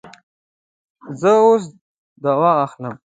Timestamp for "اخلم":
2.65-2.95